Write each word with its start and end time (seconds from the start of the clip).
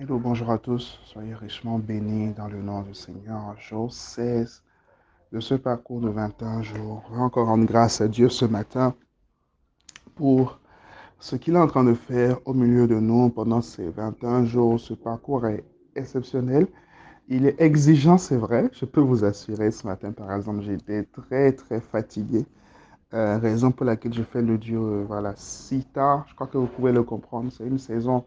Hello, 0.00 0.16
bonjour 0.16 0.52
à 0.52 0.58
tous. 0.58 1.00
Soyez 1.06 1.34
richement 1.34 1.80
bénis 1.80 2.32
dans 2.32 2.46
le 2.46 2.62
nom 2.62 2.82
du 2.82 2.94
Seigneur. 2.94 3.56
Jour 3.58 3.92
16 3.92 4.62
de 5.32 5.40
ce 5.40 5.54
parcours 5.54 6.00
de 6.00 6.08
21 6.08 6.62
jours. 6.62 7.02
On 7.10 7.16
va 7.16 7.22
encore 7.22 7.48
rendre 7.48 7.64
grâce 7.64 8.00
à 8.00 8.06
Dieu 8.06 8.28
ce 8.28 8.44
matin 8.44 8.94
pour 10.14 10.60
ce 11.18 11.34
qu'il 11.34 11.56
est 11.56 11.58
en 11.58 11.66
train 11.66 11.82
de 11.82 11.94
faire 11.94 12.38
au 12.44 12.54
milieu 12.54 12.86
de 12.86 12.94
nous 12.94 13.28
pendant 13.30 13.60
ces 13.60 13.88
21 13.88 14.44
jours. 14.44 14.78
Ce 14.78 14.94
parcours 14.94 15.48
est 15.48 15.64
exceptionnel. 15.96 16.68
Il 17.26 17.44
est 17.46 17.60
exigeant, 17.60 18.18
c'est 18.18 18.36
vrai. 18.36 18.70
Je 18.74 18.84
peux 18.84 19.00
vous 19.00 19.24
assurer, 19.24 19.72
ce 19.72 19.84
matin, 19.84 20.12
par 20.12 20.32
exemple, 20.32 20.62
été 20.70 21.06
très, 21.06 21.50
très 21.50 21.80
fatigué. 21.80 22.46
Euh, 23.14 23.38
raison 23.38 23.72
pour 23.72 23.84
laquelle 23.84 24.14
je 24.14 24.22
fais 24.22 24.42
le 24.42 24.58
Dieu 24.58 24.78
euh, 24.78 25.04
voilà, 25.08 25.34
si 25.34 25.84
tard. 25.86 26.24
Je 26.28 26.36
crois 26.36 26.46
que 26.46 26.56
vous 26.56 26.68
pouvez 26.68 26.92
le 26.92 27.02
comprendre. 27.02 27.50
C'est 27.50 27.66
une 27.66 27.80
saison 27.80 28.26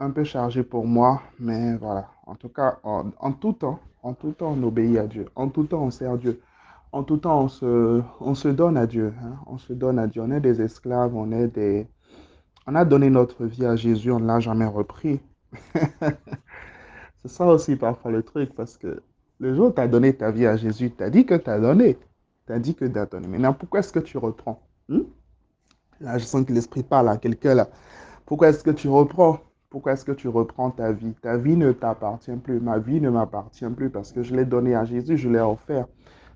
un 0.00 0.10
peu 0.10 0.24
chargée 0.24 0.62
pour 0.62 0.86
moi, 0.86 1.22
mais 1.38 1.76
voilà. 1.76 2.08
En 2.26 2.34
tout 2.34 2.48
cas, 2.48 2.78
en, 2.82 3.32
tout 3.32 3.52
temps, 3.52 3.80
en 4.02 4.14
tout 4.14 4.32
temps, 4.32 4.56
on 4.58 4.62
obéit 4.62 4.98
à 4.98 5.06
Dieu. 5.06 5.26
En 5.34 5.48
tout 5.48 5.64
temps, 5.64 5.82
on 5.82 5.90
sert 5.90 6.18
Dieu. 6.18 6.40
En 6.92 7.02
tout 7.02 7.18
temps, 7.18 7.42
on 7.42 7.48
se, 7.48 8.02
on 8.20 8.34
se 8.34 8.48
donne 8.48 8.76
à 8.76 8.86
Dieu. 8.86 9.12
Hein. 9.22 9.36
On 9.46 9.58
se 9.58 9.72
donne 9.72 9.98
à 9.98 10.06
Dieu. 10.06 10.22
On 10.22 10.30
est 10.30 10.40
des 10.40 10.60
esclaves, 10.62 11.14
on 11.14 11.32
est 11.32 11.48
des... 11.48 11.86
On 12.66 12.74
a 12.74 12.84
donné 12.84 13.10
notre 13.10 13.44
vie 13.44 13.66
à 13.66 13.76
Jésus, 13.76 14.10
on 14.10 14.20
ne 14.20 14.26
l'a 14.26 14.40
jamais 14.40 14.66
repris. 14.66 15.20
C'est 15.74 17.28
ça 17.28 17.46
aussi 17.46 17.76
parfois 17.76 18.10
le 18.10 18.22
truc, 18.22 18.54
parce 18.54 18.78
que 18.78 19.02
le 19.38 19.54
jour 19.54 19.68
où 19.68 19.72
tu 19.72 19.80
as 19.80 19.88
donné 19.88 20.14
ta 20.14 20.30
vie 20.30 20.46
à 20.46 20.56
Jésus, 20.56 20.90
tu 20.90 21.02
as 21.02 21.10
dit 21.10 21.26
que 21.26 21.34
tu 21.34 21.50
as 21.50 21.58
donné. 21.58 21.98
Tu 22.46 22.52
as 22.52 22.58
dit 22.58 22.74
que 22.74 22.84
tu 22.84 22.98
as 22.98 23.06
donné. 23.06 23.26
Maintenant, 23.28 23.52
pourquoi 23.52 23.80
est-ce 23.80 23.92
que 23.92 23.98
tu 23.98 24.18
reprends 24.18 24.62
hmm? 24.88 25.02
Là, 26.00 26.18
je 26.18 26.24
sens 26.24 26.44
que 26.44 26.52
l'Esprit 26.52 26.82
parle 26.82 27.08
à 27.08 27.16
quelqu'un 27.16 27.54
là. 27.54 27.68
Pourquoi 28.26 28.48
est-ce 28.48 28.64
que 28.64 28.70
tu 28.70 28.88
reprends? 28.88 29.40
Pourquoi 29.74 29.94
est-ce 29.94 30.04
que 30.04 30.12
tu 30.12 30.28
reprends 30.28 30.70
ta 30.70 30.92
vie? 30.92 31.14
Ta 31.20 31.36
vie 31.36 31.56
ne 31.56 31.72
t'appartient 31.72 32.36
plus. 32.44 32.60
Ma 32.60 32.78
vie 32.78 33.00
ne 33.00 33.10
m'appartient 33.10 33.68
plus 33.76 33.90
parce 33.90 34.12
que 34.12 34.22
je 34.22 34.32
l'ai 34.32 34.44
donnée 34.44 34.76
à 34.76 34.84
Jésus, 34.84 35.16
je 35.16 35.28
l'ai 35.28 35.40
offert. 35.40 35.86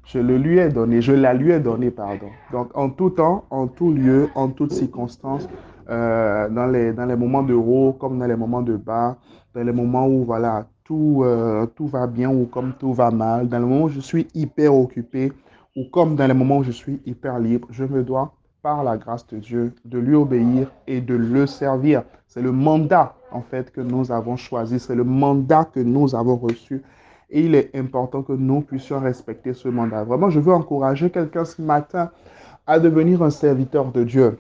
Je 0.05 0.19
le 0.19 0.37
lui 0.39 0.59
ai 0.59 0.71
donné, 0.71 1.01
je 1.01 1.13
la 1.13 1.35
lui 1.35 1.53
ai 1.53 1.61
donné, 1.61 1.93
pardon. 1.93 2.31
Donc, 2.51 2.77
en 2.77 2.91
tout 2.91 3.11
temps, 3.11 3.45
en 3.51 3.69
tout 3.69 3.93
lieu, 3.93 4.29
en 4.35 4.49
toutes 4.49 4.73
circonstances, 4.73 5.49
euh, 5.89 6.49
dans, 6.49 6.67
les, 6.67 6.93
dans 6.93 7.07
moments 7.17 7.45
de 7.45 7.55
haut 7.55 7.93
comme 7.93 8.19
dans 8.19 8.27
les 8.27 8.35
moments 8.35 8.63
de 8.63 8.77
bas, 8.77 9.17
dans 9.55 9.63
les 9.63 9.73
moments 9.73 10.09
où, 10.09 10.25
voilà, 10.25 10.67
tout, 10.83 11.23
euh, 11.23 11.65
tout 11.77 11.87
va 11.87 12.09
bien 12.09 12.29
ou 12.31 12.45
comme 12.47 12.73
tout 12.73 12.93
va 12.93 13.13
mal, 13.13 13.49
dans 13.49 13.61
le 13.61 13.67
moment 13.67 13.85
où 13.85 13.89
je 13.89 14.01
suis 14.01 14.27
hyper 14.35 14.75
occupé 14.75 15.33
ou 15.77 15.85
comme 15.93 16.17
dans 16.17 16.27
les 16.27 16.35
moments 16.35 16.59
où 16.59 16.65
je 16.65 16.73
suis 16.73 17.01
hyper 17.07 17.39
libre, 17.39 17.69
je 17.71 17.85
me 17.85 18.03
dois, 18.03 18.33
par 18.63 18.83
la 18.85 18.97
grâce 18.97 19.27
de 19.29 19.39
Dieu, 19.39 19.75
de 19.85 19.99
lui 19.99 20.15
obéir 20.15 20.71
et 20.87 21.01
de 21.01 21.15
le 21.15 21.47
servir. 21.47 22.03
C'est 22.27 22.43
le 22.43 22.53
mandat, 22.53 23.15
en 23.31 23.43
fait, 23.43 23.71
que 23.73 23.81
nous 23.81 24.11
avons 24.13 24.37
choisi. 24.37 24.79
C'est 24.79 24.95
le 24.95 25.05
mandat 25.05 25.65
que 25.65 25.81
nous 25.81 26.15
avons 26.15 26.37
reçu 26.37 26.83
et 27.31 27.43
il 27.43 27.55
est 27.55 27.75
important 27.77 28.23
que 28.23 28.33
nous 28.33 28.63
puissions 28.63 29.01
respecter 29.01 29.53
ce 29.53 29.69
mandat. 29.69 30.05
Vraiment, 30.05 30.31
je 30.31 30.41
veux 30.41 30.53
encourager 30.53 31.11
quelqu'un 31.11 31.45
ce 31.45 31.61
matin 31.61 32.11
à 32.67 32.79
devenir 32.79 33.23
un 33.23 33.31
serviteur 33.31 33.93
de 33.93 34.05
Dieu, 34.05 34.39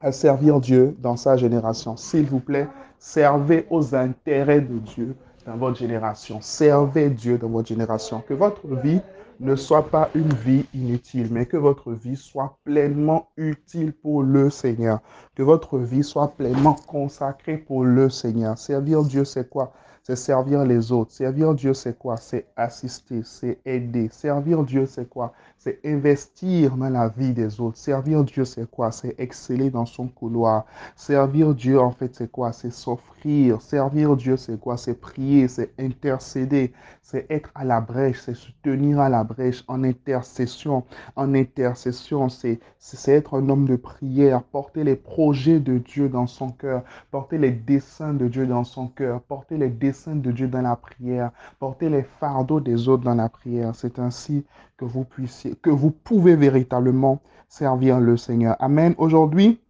à 0.00 0.12
servir 0.12 0.60
Dieu 0.60 0.94
dans 0.98 1.16
sa 1.16 1.36
génération. 1.36 1.96
S'il 1.96 2.26
vous 2.26 2.40
plaît, 2.40 2.68
servez 2.98 3.66
aux 3.70 3.94
intérêts 3.94 4.60
de 4.60 4.78
Dieu 4.78 5.16
dans 5.46 5.56
votre 5.56 5.78
génération. 5.78 6.40
Servez 6.40 7.10
Dieu 7.10 7.38
dans 7.38 7.48
votre 7.48 7.68
génération. 7.68 8.22
Que 8.26 8.34
votre 8.34 8.66
vie 8.66 9.00
ne 9.40 9.54
soit 9.56 9.88
pas 9.88 10.10
une 10.14 10.32
vie 10.32 10.66
inutile, 10.74 11.28
mais 11.30 11.46
que 11.46 11.56
votre 11.56 11.92
vie 11.92 12.16
soit 12.16 12.58
pleinement 12.64 13.28
utile 13.36 13.92
pour 13.92 14.22
le 14.22 14.50
Seigneur. 14.50 15.00
Que 15.34 15.42
votre 15.42 15.78
vie 15.78 16.02
soit 16.02 16.34
pleinement 16.36 16.74
consacrée 16.74 17.58
pour 17.58 17.84
le 17.84 18.10
Seigneur. 18.10 18.58
Servir 18.58 19.04
Dieu, 19.04 19.24
c'est 19.24 19.48
quoi? 19.48 19.72
C'est 20.08 20.16
servir 20.16 20.64
les 20.64 20.90
autres. 20.90 21.12
Servir 21.12 21.54
Dieu, 21.54 21.74
c'est 21.74 21.98
quoi? 21.98 22.16
C'est 22.16 22.46
assister, 22.56 23.20
c'est 23.24 23.58
aider. 23.66 24.08
Servir 24.10 24.62
Dieu, 24.62 24.86
c'est 24.86 25.06
quoi? 25.06 25.34
C'est 25.58 25.80
investir 25.84 26.76
dans 26.78 26.88
la 26.88 27.08
vie 27.08 27.34
des 27.34 27.60
autres. 27.60 27.76
Servir 27.76 28.24
Dieu, 28.24 28.46
c'est 28.46 28.70
quoi? 28.70 28.90
C'est 28.90 29.14
exceller 29.18 29.68
dans 29.68 29.84
son 29.84 30.08
couloir. 30.08 30.64
Servir 30.96 31.54
Dieu, 31.54 31.78
en 31.78 31.90
fait, 31.90 32.14
c'est 32.14 32.30
quoi? 32.30 32.52
C'est 32.52 32.72
s'offrir. 32.72 33.60
Servir 33.60 34.16
Dieu, 34.16 34.38
c'est 34.38 34.58
quoi? 34.58 34.78
C'est 34.78 34.94
prier, 34.94 35.46
c'est 35.46 35.72
intercéder, 35.78 36.72
c'est 37.02 37.26
être 37.30 37.50
à 37.54 37.64
la 37.64 37.82
brèche, 37.82 38.20
c'est 38.24 38.36
se 38.36 38.48
tenir 38.62 39.00
à 39.00 39.10
la 39.10 39.24
brèche 39.24 39.62
en 39.68 39.84
intercession. 39.84 40.84
En 41.16 41.34
intercession, 41.34 42.28
c'est 42.30 42.60
être 43.08 43.34
un 43.36 43.48
homme 43.50 43.66
de 43.66 43.76
prière, 43.76 44.42
porter 44.42 44.84
les 44.84 44.96
projets 44.96 45.60
de 45.60 45.76
Dieu 45.78 46.08
dans 46.08 46.28
son 46.28 46.50
cœur, 46.50 46.82
porter 47.10 47.36
les 47.36 47.50
desseins 47.50 48.14
de 48.14 48.28
Dieu 48.28 48.46
dans 48.46 48.64
son 48.64 48.86
cœur, 48.86 49.20
porter 49.20 49.58
les 49.58 49.68
desseins 49.68 49.97
de 50.06 50.30
Dieu 50.30 50.48
dans 50.48 50.62
la 50.62 50.76
prière, 50.76 51.30
porter 51.58 51.88
les 51.88 52.02
fardeaux 52.02 52.60
des 52.60 52.88
autres 52.88 53.04
dans 53.04 53.14
la 53.14 53.28
prière. 53.28 53.74
C'est 53.74 53.98
ainsi 53.98 54.44
que 54.76 54.84
vous 54.84 55.04
puissiez, 55.04 55.56
que 55.56 55.70
vous 55.70 55.90
pouvez 55.90 56.36
véritablement 56.36 57.20
servir 57.48 58.00
le 58.00 58.16
Seigneur. 58.16 58.56
Amen. 58.60 58.94
Aujourd'hui, 58.98 59.60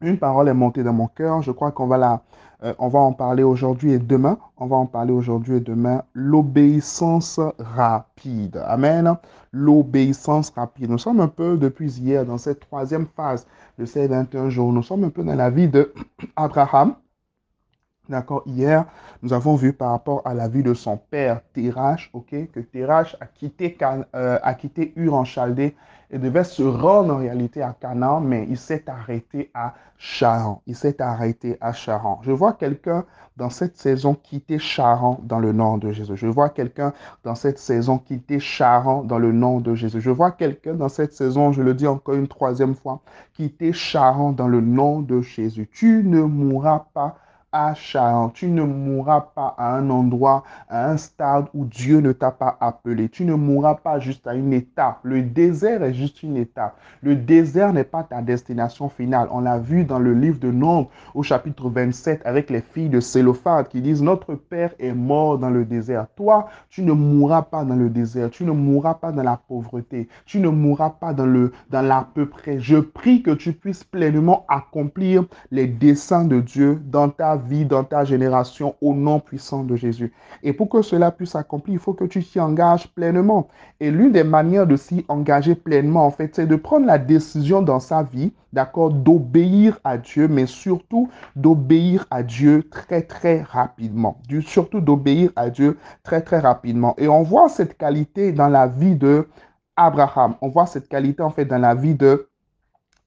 une 0.00 0.18
parole 0.18 0.48
est 0.48 0.54
montée 0.54 0.82
dans 0.82 0.92
mon 0.92 1.06
cœur. 1.06 1.42
Je 1.42 1.52
crois 1.52 1.72
qu'on 1.72 1.86
va 1.86 2.22
euh, 2.62 2.74
en 2.78 3.12
parler 3.12 3.42
aujourd'hui 3.42 3.92
et 3.92 3.98
demain. 3.98 4.38
On 4.56 4.66
va 4.66 4.76
en 4.76 4.86
parler 4.86 5.12
aujourd'hui 5.12 5.56
et 5.56 5.60
demain. 5.60 6.02
L'obéissance 6.12 7.40
rapide. 7.58 8.62
Amen. 8.66 9.16
L'obéissance 9.52 10.50
rapide. 10.50 10.90
Nous 10.90 10.98
sommes 10.98 11.20
un 11.20 11.28
peu 11.28 11.56
depuis 11.56 11.98
hier 11.98 12.24
dans 12.26 12.38
cette 12.38 12.60
troisième 12.60 13.06
phase 13.16 13.46
de 13.78 13.84
ces 13.84 14.06
21 14.06 14.50
jours. 14.50 14.72
Nous 14.72 14.82
sommes 14.82 15.04
un 15.04 15.10
peu 15.10 15.22
dans 15.22 15.34
la 15.34 15.50
vie 15.50 15.68
de 15.68 15.92
Abraham. 16.36 16.94
D'accord, 18.08 18.44
hier, 18.46 18.84
nous 19.22 19.32
avons 19.32 19.56
vu 19.56 19.72
par 19.72 19.90
rapport 19.90 20.22
à 20.24 20.32
la 20.32 20.46
vie 20.46 20.62
de 20.62 20.74
son 20.74 20.96
père, 20.96 21.40
Terach, 21.52 22.08
ok, 22.12 22.50
que 22.52 22.60
Terach 22.60 23.16
a 23.20 23.26
quitté, 23.26 23.76
euh, 24.14 24.38
a 24.40 24.54
quitté 24.54 24.92
Ur 24.94 25.14
en 25.14 25.24
Chaldée 25.24 25.74
et 26.12 26.18
devait 26.18 26.44
se 26.44 26.62
rendre 26.62 27.14
en 27.14 27.18
réalité 27.18 27.62
à 27.62 27.74
Canaan, 27.78 28.20
mais 28.20 28.46
il 28.48 28.58
s'est 28.58 28.84
arrêté 28.88 29.50
à 29.54 29.74
Charan. 29.98 30.62
Il 30.68 30.76
s'est 30.76 31.02
arrêté 31.02 31.58
à 31.60 31.72
Charan. 31.72 32.20
Je 32.22 32.30
vois 32.30 32.52
quelqu'un 32.52 33.04
dans 33.36 33.50
cette 33.50 33.76
saison 33.76 34.14
quitter 34.14 34.60
Charan 34.60 35.18
dans 35.24 35.40
le 35.40 35.50
nom 35.52 35.76
de 35.76 35.90
Jésus. 35.90 36.16
Je 36.16 36.28
vois 36.28 36.48
quelqu'un 36.48 36.92
dans 37.24 37.34
cette 37.34 37.58
saison 37.58 37.98
quitter 37.98 38.38
Charan 38.38 39.02
dans 39.02 39.18
le 39.18 39.32
nom 39.32 39.58
de 39.58 39.74
Jésus. 39.74 40.00
Je 40.00 40.10
vois 40.10 40.30
quelqu'un 40.30 40.74
dans 40.74 40.88
cette 40.88 41.12
saison, 41.12 41.50
je 41.50 41.60
le 41.60 41.74
dis 41.74 41.88
encore 41.88 42.14
une 42.14 42.28
troisième 42.28 42.76
fois, 42.76 43.00
quitter 43.34 43.72
Charan 43.72 44.30
dans 44.30 44.46
le 44.46 44.60
nom 44.60 45.00
de 45.00 45.22
Jésus. 45.22 45.68
Tu 45.72 46.04
ne 46.04 46.22
mourras 46.22 46.84
pas 46.94 47.18
à 47.52 47.74
Tu 48.34 48.48
ne 48.48 48.62
mourras 48.62 49.20
pas 49.34 49.54
à 49.56 49.76
un 49.76 49.88
endroit, 49.88 50.44
à 50.68 50.90
un 50.90 50.96
stade 50.96 51.46
où 51.54 51.64
Dieu 51.64 52.00
ne 52.00 52.12
t'a 52.12 52.30
pas 52.30 52.56
appelé. 52.60 53.08
Tu 53.08 53.24
ne 53.24 53.34
mourras 53.34 53.76
pas 53.76 53.98
juste 53.98 54.26
à 54.26 54.34
une 54.34 54.52
étape. 54.52 54.98
Le 55.04 55.22
désert 55.22 55.82
est 55.82 55.94
juste 55.94 56.22
une 56.22 56.36
étape. 56.36 56.76
Le 57.02 57.16
désert 57.16 57.72
n'est 57.72 57.84
pas 57.84 58.02
ta 58.02 58.20
destination 58.20 58.88
finale. 58.88 59.28
On 59.30 59.40
l'a 59.40 59.58
vu 59.58 59.84
dans 59.84 59.98
le 59.98 60.12
livre 60.12 60.38
de 60.38 60.50
Nombre 60.50 60.90
au 61.14 61.22
chapitre 61.22 61.70
27 61.70 62.22
avec 62.24 62.50
les 62.50 62.60
filles 62.60 62.88
de 62.88 63.00
Sélophane 63.00 63.64
qui 63.64 63.80
disent 63.80 64.02
Notre 64.02 64.34
Père 64.34 64.74
est 64.78 64.92
mort 64.92 65.38
dans 65.38 65.50
le 65.50 65.64
désert. 65.64 66.06
Toi, 66.16 66.48
tu 66.68 66.82
ne 66.82 66.92
mourras 66.92 67.42
pas 67.42 67.64
dans 67.64 67.76
le 67.76 67.88
désert. 67.88 68.30
Tu 68.30 68.44
ne 68.44 68.52
mourras 68.52 68.94
pas 68.94 69.12
dans 69.12 69.22
la 69.22 69.40
pauvreté. 69.48 70.08
Tu 70.26 70.40
ne 70.40 70.48
mourras 70.48 70.90
pas 70.90 71.14
dans 71.14 71.26
le 71.26 71.52
l'à 71.70 72.08
peu 72.14 72.26
près. 72.26 72.58
Je 72.58 72.76
prie 72.76 73.22
que 73.22 73.30
tu 73.30 73.52
puisses 73.52 73.84
pleinement 73.84 74.44
accomplir 74.48 75.24
les 75.50 75.66
desseins 75.66 76.24
de 76.24 76.40
Dieu 76.40 76.80
dans 76.84 77.08
ta 77.08 77.35
vie 77.36 77.64
dans 77.64 77.84
ta 77.84 78.04
génération, 78.04 78.74
au 78.80 78.94
nom 78.94 79.20
puissant 79.20 79.62
de 79.62 79.76
Jésus. 79.76 80.12
Et 80.42 80.52
pour 80.52 80.68
que 80.68 80.82
cela 80.82 81.10
puisse 81.10 81.30
s'accomplir, 81.30 81.74
il 81.74 81.80
faut 81.80 81.94
que 81.94 82.04
tu 82.04 82.22
t'y 82.22 82.40
engages 82.40 82.88
pleinement. 82.88 83.48
Et 83.80 83.90
l'une 83.90 84.12
des 84.12 84.24
manières 84.24 84.66
de 84.66 84.76
s'y 84.76 85.04
engager 85.08 85.54
pleinement, 85.54 86.06
en 86.06 86.10
fait, 86.10 86.34
c'est 86.34 86.46
de 86.46 86.56
prendre 86.56 86.86
la 86.86 86.98
décision 86.98 87.62
dans 87.62 87.80
sa 87.80 88.02
vie, 88.02 88.32
d'accord, 88.52 88.90
d'obéir 88.90 89.78
à 89.84 89.98
Dieu, 89.98 90.28
mais 90.28 90.46
surtout 90.46 91.08
d'obéir 91.34 92.06
à 92.10 92.22
Dieu 92.22 92.64
très, 92.70 93.02
très 93.02 93.42
rapidement. 93.42 94.18
Surtout 94.40 94.80
d'obéir 94.80 95.30
à 95.36 95.50
Dieu 95.50 95.78
très, 96.02 96.22
très 96.22 96.38
rapidement. 96.38 96.94
Et 96.98 97.08
on 97.08 97.22
voit 97.22 97.48
cette 97.48 97.76
qualité 97.76 98.32
dans 98.32 98.48
la 98.48 98.66
vie 98.66 98.96
de 98.96 99.28
Abraham. 99.76 100.34
On 100.40 100.48
voit 100.48 100.66
cette 100.66 100.88
qualité, 100.88 101.22
en 101.22 101.30
fait, 101.30 101.44
dans 101.44 101.58
la 101.58 101.74
vie 101.74 101.94
de 101.94 102.28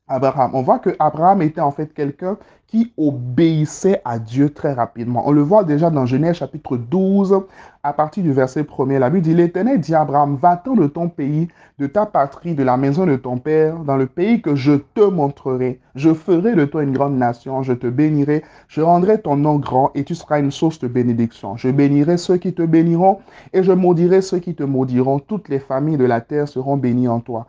Abraham. 0.10 0.52
On 0.54 0.64
voit 0.64 0.80
que 0.80 0.96
Abraham 1.00 1.42
était 1.42 1.62
en 1.62 1.72
fait 1.72 1.94
quelqu'un 1.94 2.38
qui 2.68 2.94
obéissait 2.98 4.02
à 4.06 4.20
Dieu 4.20 4.52
très 4.52 4.74
rapidement. 4.74 5.24
On 5.26 5.32
le 5.32 5.42
voit 5.42 5.64
déjà 5.64 5.90
dans 5.90 6.06
Genèse 6.06 6.36
chapitre 6.36 6.78
12, 6.78 7.42
à 7.82 7.94
partir 7.94 8.22
du 8.22 8.32
verset 8.32 8.62
1er. 8.62 9.00
La 9.00 9.10
Bible 9.10 9.24
dit, 9.24 9.34
l'Éternel 9.34 9.80
dit 9.80 9.96
à 9.96 10.02
Abraham, 10.02 10.36
va-t'en 10.36 10.76
de 10.76 10.86
ton 10.86 11.10
pays, 11.10 11.48
de 11.80 11.88
ta 11.88 12.06
patrie, 12.06 12.54
de 12.54 12.62
la 12.62 12.78
maison 12.78 13.08
de 13.08 13.16
ton 13.16 13.40
père, 13.40 13.80
dans 13.80 13.98
le 13.98 14.06
pays 14.06 14.42
que 14.42 14.54
je 14.54 14.74
te 14.74 15.02
montrerai. 15.02 15.80
Je 15.96 16.14
ferai 16.14 16.54
de 16.54 16.66
toi 16.66 16.84
une 16.84 16.92
grande 16.92 17.18
nation, 17.18 17.64
je 17.64 17.74
te 17.74 17.88
bénirai, 17.88 18.44
je 18.68 18.82
rendrai 18.82 19.20
ton 19.20 19.36
nom 19.36 19.56
grand 19.56 19.90
et 19.96 20.04
tu 20.04 20.14
seras 20.14 20.40
une 20.40 20.52
source 20.52 20.78
de 20.78 20.88
bénédiction. 20.88 21.58
Je 21.58 21.70
bénirai 21.70 22.18
ceux 22.18 22.38
qui 22.38 22.54
te 22.54 22.62
béniront 22.62 23.20
et 23.54 23.64
je 23.64 23.72
maudirai 23.72 24.22
ceux 24.22 24.40
qui 24.40 24.54
te 24.54 24.64
maudiront. 24.64 25.18
Toutes 25.18 25.50
les 25.50 25.60
familles 25.60 25.98
de 25.98 26.06
la 26.06 26.22
terre 26.22 26.48
seront 26.48 26.78
bénies 26.78 27.08
en 27.08 27.20
toi. 27.20 27.48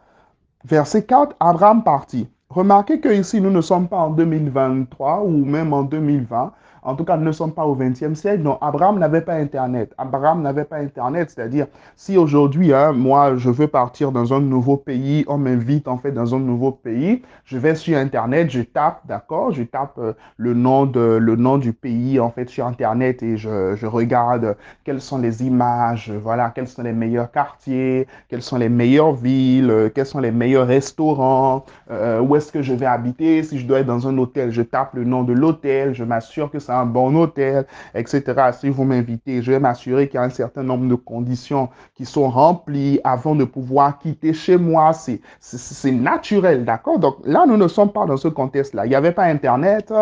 Verset 0.64 1.04
4, 1.04 1.36
Abraham 1.40 1.82
partit. 1.84 2.28
Remarquez 2.50 3.00
que 3.00 3.08
ici, 3.08 3.40
nous 3.40 3.50
ne 3.50 3.60
sommes 3.60 3.88
pas 3.88 3.96
en 3.98 4.10
2023 4.10 5.22
ou 5.22 5.44
même 5.44 5.72
en 5.72 5.82
2020. 5.84 6.52
En 6.82 6.94
tout 6.94 7.04
cas, 7.04 7.16
ne 7.16 7.32
sommes 7.32 7.52
pas 7.52 7.64
au 7.64 7.74
XXe 7.74 8.14
siècle. 8.14 8.42
Donc, 8.42 8.58
Abraham 8.60 8.98
n'avait 8.98 9.20
pas 9.20 9.34
Internet. 9.34 9.92
Abraham 9.98 10.42
n'avait 10.42 10.64
pas 10.64 10.76
Internet, 10.76 11.30
c'est-à-dire, 11.30 11.66
si 11.96 12.16
aujourd'hui, 12.16 12.72
hein, 12.72 12.92
moi, 12.92 13.36
je 13.36 13.50
veux 13.50 13.68
partir 13.68 14.12
dans 14.12 14.32
un 14.32 14.40
nouveau 14.40 14.76
pays, 14.76 15.24
on 15.28 15.38
m'invite 15.38 15.88
en 15.88 15.98
fait 15.98 16.12
dans 16.12 16.34
un 16.34 16.38
nouveau 16.38 16.72
pays, 16.72 17.22
je 17.44 17.58
vais 17.58 17.74
sur 17.74 17.98
Internet, 17.98 18.50
je 18.50 18.62
tape, 18.62 19.00
d'accord, 19.06 19.52
je 19.52 19.62
tape 19.62 19.98
euh, 19.98 20.12
le, 20.36 20.54
nom 20.54 20.86
de, 20.86 21.18
le 21.20 21.36
nom 21.36 21.58
du 21.58 21.72
pays 21.72 22.20
en 22.20 22.30
fait 22.30 22.48
sur 22.48 22.66
Internet 22.66 23.22
et 23.22 23.36
je, 23.36 23.74
je 23.76 23.86
regarde 23.86 24.56
quelles 24.84 25.00
sont 25.00 25.18
les 25.18 25.44
images, 25.44 26.10
voilà, 26.22 26.50
quels 26.50 26.68
sont 26.68 26.82
les 26.82 26.92
meilleurs 26.92 27.30
quartiers, 27.30 28.06
quelles 28.28 28.42
sont 28.42 28.56
les 28.56 28.68
meilleures 28.68 29.12
villes, 29.12 29.90
quels 29.94 30.06
sont 30.06 30.20
les 30.20 30.30
meilleurs 30.30 30.66
restaurants, 30.66 31.64
euh, 31.90 32.20
où 32.20 32.36
est-ce 32.36 32.52
que 32.52 32.62
je 32.62 32.74
vais 32.74 32.86
habiter, 32.86 33.42
si 33.42 33.58
je 33.58 33.66
dois 33.66 33.80
être 33.80 33.86
dans 33.86 34.06
un 34.06 34.16
hôtel, 34.18 34.50
je 34.50 34.62
tape 34.62 34.94
le 34.94 35.04
nom 35.04 35.22
de 35.22 35.32
l'hôtel, 35.32 35.94
je 35.94 36.04
m'assure 36.04 36.50
que 36.50 36.58
c'est 36.58 36.69
un 36.70 36.86
bon 36.86 37.14
hôtel, 37.16 37.66
etc. 37.94 38.22
Si 38.58 38.68
vous 38.68 38.84
m'invitez, 38.84 39.42
je 39.42 39.52
vais 39.52 39.60
m'assurer 39.60 40.08
qu'il 40.08 40.16
y 40.16 40.22
a 40.22 40.24
un 40.24 40.30
certain 40.30 40.62
nombre 40.62 40.88
de 40.88 40.94
conditions 40.94 41.68
qui 41.94 42.04
sont 42.04 42.28
remplies 42.28 43.00
avant 43.04 43.34
de 43.34 43.44
pouvoir 43.44 43.98
quitter 43.98 44.32
chez 44.32 44.56
moi. 44.56 44.92
C'est 45.40 45.92
naturel, 45.92 46.64
d'accord? 46.64 46.98
Donc 46.98 47.16
là, 47.24 47.44
nous 47.46 47.56
ne 47.56 47.68
sommes 47.68 47.92
pas 47.92 48.06
dans 48.06 48.16
ce 48.16 48.28
contexte-là. 48.28 48.86
Il 48.86 48.90
n'y 48.90 48.94
avait 48.94 49.12
pas 49.12 49.24
Internet, 49.24 49.92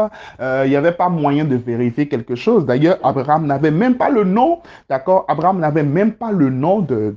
euh, 0.41 0.62
il 0.65 0.70
n'y 0.70 0.76
avait 0.76 0.93
pas 0.93 1.09
moyen 1.09 1.44
de 1.44 1.56
vérifier 1.56 2.09
quelque 2.09 2.35
chose. 2.35 2.67
D'ailleurs, 2.67 2.99
Abraham 3.03 3.47
n'avait 3.47 3.71
même 3.71 3.97
pas 3.97 4.11
le 4.11 4.25
nom, 4.25 4.61
d'accord? 4.88 5.25
Abraham 5.29 5.59
n'avait 5.61 5.82
même 5.82 6.12
pas 6.12 6.32
le 6.32 6.50
nom 6.50 6.81
de, 6.81 7.14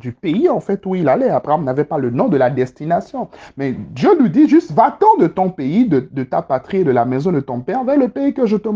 du 0.00 0.12
pays, 0.12 0.48
en 0.48 0.60
fait, 0.60 0.84
où 0.86 0.94
il 0.94 1.08
allait. 1.08 1.30
Abraham 1.30 1.64
n'avait 1.64 1.84
pas 1.84 1.98
le 1.98 2.10
nom 2.10 2.28
de 2.28 2.36
la 2.36 2.50
destination. 2.50 3.28
Mais 3.56 3.72
Dieu 3.72 4.10
lui 4.20 4.30
dit 4.30 4.48
juste, 4.48 4.72
va-t'en 4.72 5.16
de 5.18 5.26
ton 5.26 5.50
pays, 5.50 5.88
de, 5.88 6.06
de 6.10 6.24
ta 6.24 6.42
patrie, 6.42 6.84
de 6.84 6.90
la 6.90 7.04
maison 7.04 7.32
de 7.32 7.40
ton 7.40 7.60
père, 7.60 7.84
vers 7.84 7.98
le 7.98 8.08
pays 8.08 8.34
que 8.34 8.46
je 8.46 8.56
te 8.56 8.68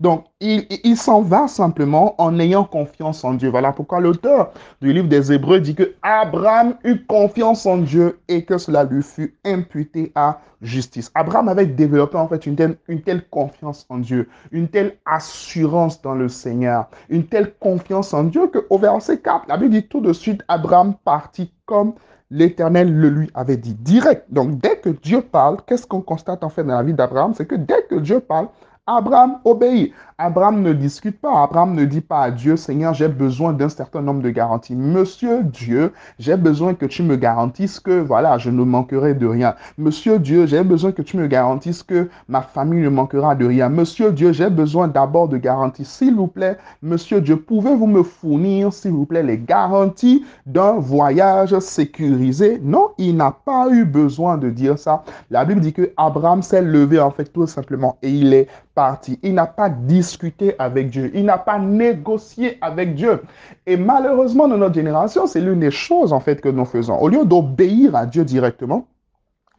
Donc, 0.00 0.24
il, 0.40 0.66
il 0.84 0.96
s'en 0.96 1.22
va 1.22 1.48
simplement 1.48 2.14
en 2.18 2.38
ayant 2.38 2.64
confiance 2.64 3.24
en 3.24 3.34
Dieu. 3.34 3.48
Voilà 3.48 3.72
pourquoi 3.72 4.00
l'auteur 4.00 4.52
du 4.80 4.92
livre 4.92 5.08
des 5.08 5.32
Hébreux 5.32 5.60
dit 5.60 5.74
que 5.74 5.94
Abraham 6.02 6.74
eut 6.84 7.04
confiance 7.06 7.66
en 7.66 7.78
Dieu 7.78 8.18
et 8.28 8.44
que 8.44 8.58
cela 8.58 8.84
lui 8.84 9.02
fut 9.02 9.34
imputé 9.44 10.12
à 10.14 10.40
justice. 10.62 11.10
Abraham 11.14 11.48
avait 11.48 11.66
développé 11.66 12.16
en 12.16 12.28
fait 12.28 12.46
une 12.46 12.56
telle, 12.56 12.76
une 12.88 13.02
telle 13.02 13.26
confiance 13.28 13.86
en 13.88 13.98
Dieu, 13.98 14.28
une 14.50 14.68
telle 14.68 14.96
assurance 15.04 16.00
dans 16.02 16.14
le 16.14 16.28
Seigneur, 16.28 16.88
une 17.08 17.26
telle 17.26 17.54
confiance 17.54 18.14
en 18.14 18.24
Dieu 18.24 18.48
qu'au 18.48 18.78
verset 18.78 19.18
4, 19.18 19.46
la 19.48 19.56
Bible 19.56 19.70
dit 19.70 19.86
tout 19.86 20.00
de 20.00 20.12
suite, 20.12 20.42
Abraham 20.48 20.94
partit 21.04 21.52
comme 21.66 21.94
l'Éternel 22.30 22.92
le 22.92 23.08
lui 23.10 23.30
avait 23.34 23.56
dit 23.56 23.74
direct. 23.74 24.26
Donc 24.30 24.58
dès 24.58 24.76
que 24.78 24.90
Dieu 24.90 25.20
parle, 25.20 25.58
qu'est-ce 25.66 25.86
qu'on 25.86 26.00
constate 26.00 26.42
en 26.42 26.48
fait 26.48 26.64
dans 26.64 26.74
la 26.74 26.82
vie 26.82 26.94
d'Abraham? 26.94 27.32
C'est 27.34 27.46
que 27.46 27.54
dès 27.54 27.84
que 27.84 27.96
Dieu 27.96 28.20
parle, 28.20 28.48
Abraham 28.86 29.38
obéit. 29.46 29.94
Abraham 30.18 30.60
ne 30.60 30.74
discute 30.74 31.18
pas. 31.18 31.42
Abraham 31.42 31.74
ne 31.74 31.86
dit 31.86 32.02
pas 32.02 32.20
à 32.20 32.30
Dieu, 32.30 32.56
Seigneur, 32.56 32.92
j'ai 32.92 33.08
besoin 33.08 33.54
d'un 33.54 33.70
certain 33.70 34.02
nombre 34.02 34.22
de 34.22 34.28
garanties. 34.28 34.76
Monsieur 34.76 35.42
Dieu, 35.42 35.92
j'ai 36.18 36.36
besoin 36.36 36.74
que 36.74 36.84
tu 36.84 37.02
me 37.02 37.16
garantisses 37.16 37.80
que, 37.80 37.98
voilà, 37.98 38.36
je 38.36 38.50
ne 38.50 38.62
manquerai 38.62 39.14
de 39.14 39.26
rien. 39.26 39.54
Monsieur 39.78 40.18
Dieu, 40.18 40.46
j'ai 40.46 40.62
besoin 40.62 40.92
que 40.92 41.00
tu 41.00 41.16
me 41.16 41.26
garantisses 41.26 41.82
que 41.82 42.10
ma 42.28 42.42
famille 42.42 42.82
ne 42.82 42.90
manquera 42.90 43.34
de 43.34 43.46
rien. 43.46 43.70
Monsieur 43.70 44.12
Dieu, 44.12 44.32
j'ai 44.32 44.50
besoin 44.50 44.86
d'abord 44.86 45.28
de 45.28 45.38
garanties. 45.38 45.86
S'il 45.86 46.14
vous 46.14 46.28
plaît, 46.28 46.58
Monsieur 46.82 47.22
Dieu, 47.22 47.36
pouvez-vous 47.40 47.86
me 47.86 48.02
fournir, 48.02 48.72
s'il 48.72 48.92
vous 48.92 49.06
plaît, 49.06 49.22
les 49.22 49.38
garanties 49.38 50.26
d'un 50.44 50.74
voyage 50.74 51.58
sécurisé? 51.58 52.60
Non, 52.62 52.90
il 52.98 53.16
n'a 53.16 53.32
pas 53.32 53.68
eu 53.70 53.86
besoin 53.86 54.36
de 54.36 54.50
dire 54.50 54.78
ça. 54.78 55.04
La 55.30 55.46
Bible 55.46 55.60
dit 55.60 55.72
que 55.72 55.90
Abraham 55.96 56.42
s'est 56.42 56.62
levé, 56.62 57.00
en 57.00 57.10
fait, 57.10 57.32
tout 57.32 57.46
simplement, 57.46 57.96
et 58.02 58.10
il 58.10 58.34
est 58.34 58.46
parti. 58.74 59.18
Il 59.22 59.34
n'a 59.34 59.46
pas 59.46 59.70
discuté 59.70 60.54
avec 60.58 60.90
Dieu. 60.90 61.10
Il 61.14 61.24
n'a 61.24 61.38
pas 61.38 61.58
négocié 61.58 62.58
avec 62.60 62.94
Dieu. 62.94 63.22
Et 63.66 63.76
malheureusement, 63.76 64.48
dans 64.48 64.58
notre 64.58 64.74
génération, 64.74 65.26
c'est 65.26 65.40
l'une 65.40 65.60
des 65.60 65.70
choses, 65.70 66.12
en 66.12 66.20
fait, 66.20 66.40
que 66.40 66.48
nous 66.48 66.64
faisons. 66.64 66.98
Au 66.98 67.08
lieu 67.08 67.24
d'obéir 67.24 67.94
à 67.94 68.06
Dieu 68.06 68.24
directement, 68.24 68.86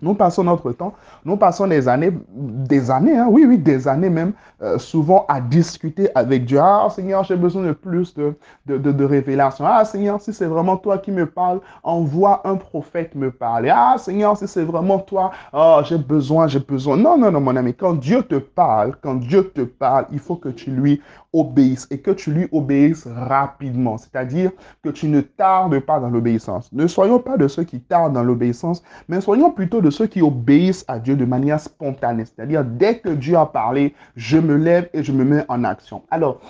nous 0.02 0.14
passons 0.14 0.44
notre 0.44 0.72
temps, 0.74 0.94
nous 1.24 1.38
passons 1.38 1.68
des 1.68 1.88
années, 1.88 2.12
des 2.34 2.92
années, 2.92 3.18
hein, 3.18 3.28
oui, 3.30 3.46
oui, 3.48 3.58
des 3.58 3.88
années 3.88 4.10
même, 4.10 4.34
euh, 4.62 4.78
souvent 4.78 5.26
à 5.30 5.40
discuter 5.40 6.10
avec 6.16 6.46
Dieu. 6.46 6.60
Ah, 6.62 6.88
Seigneur, 6.90 7.24
j'ai 7.24 7.38
besoin 7.38 7.64
de 7.64 7.72
plus 7.72 8.14
de, 8.14 8.36
de, 8.66 8.78
de, 8.78 9.04
révélations. 9.06 9.66
Ah, 9.66 9.86
Seigneur, 9.86 10.20
si 10.22 10.34
c'est 10.34 10.46
vraiment 10.46 10.76
toi 10.76 10.98
qui 10.98 11.12
me 11.12 11.26
parles, 11.26 11.62
envoie 11.84 12.42
un 12.46 12.56
prophète 12.56 13.16
me 13.16 13.32
parler. 13.32 13.72
Ah, 13.74 13.96
Seigneur, 13.98 14.38
si 14.38 14.48
c'est 14.48 14.64
vraiment 14.64 15.00
toi, 15.00 15.32
oh, 15.54 15.80
j'ai 15.86 15.98
besoin, 15.98 16.48
j'ai 16.48 16.60
besoin. 16.60 16.98
Non, 16.98 17.18
non, 17.18 17.32
non, 17.32 17.40
mon 17.40 17.56
ami, 17.56 17.74
quand 17.74 17.94
Dieu 17.94 18.22
te 18.24 18.36
parle, 18.36 18.96
quand 19.02 19.16
Dieu 19.16 19.50
te 19.50 19.62
parle, 19.62 20.08
il 20.12 20.20
faut 20.20 20.36
que 20.36 20.50
tu 20.50 20.72
lui 20.72 21.02
obéisses 21.36 21.88
et 21.92 22.00
que 22.00 22.12
tu 22.12 22.32
lui 22.32 22.48
obéisses 22.52 23.08
rapidement. 23.08 23.98
C'est-à-dire 23.98 24.52
que 24.84 24.90
tu 24.90 25.08
ne 25.08 25.22
tardes 25.22 25.80
pas 25.80 26.00
dans 26.00 26.10
l'obéissance. 26.10 26.72
Ne 26.72 26.88
soyons 26.88 27.20
pas 27.20 27.38
de 27.38 27.48
ceux 27.48 27.64
qui 27.64 27.82
tardent 27.82 28.14
dans 28.14 28.24
l'obéissance, 28.24 28.82
mais 29.10 29.20
soyons 29.20 29.52
plutôt 29.52 29.82
de 29.82 29.85
ceux 29.90 30.08
qui 30.08 30.22
obéissent 30.22 30.86
à 30.88 31.00
Dieu 31.00 31.16
de 31.16 31.26
manière 31.26 31.60
spontanée. 31.60 32.26
C'est-à-dire, 32.26 32.64
dès 32.64 33.00
que 33.00 33.10
Dieu 33.10 33.38
a 33.38 33.46
parlé, 33.46 33.94
je 34.16 34.38
me 34.38 34.56
lève 34.56 34.90
et 34.94 35.04
je 35.04 35.12
me 35.12 35.24
mets 35.24 35.46
en 35.48 35.64
action. 35.64 36.04
Alors, 36.12 36.42